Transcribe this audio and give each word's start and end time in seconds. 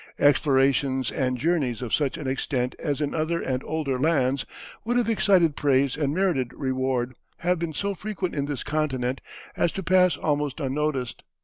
Explorations 0.17 1.11
and 1.11 1.37
journeys 1.37 1.83
of 1.83 1.93
such 1.93 2.17
an 2.17 2.25
extent 2.25 2.73
as 2.79 3.01
in 3.01 3.13
other 3.13 3.39
and 3.39 3.63
older 3.63 3.99
lands 3.99 4.47
would 4.83 4.97
have 4.97 5.07
excited 5.07 5.55
praise 5.55 5.95
and 5.95 6.11
merited 6.11 6.51
reward 6.55 7.13
have 7.37 7.59
been 7.59 7.71
so 7.71 7.93
frequent 7.93 8.33
in 8.33 8.47
this 8.47 8.63
continent 8.63 9.21
as 9.55 9.71
to 9.71 9.83
pass 9.83 10.17
almost 10.17 10.59
unnoticed. 10.59 11.21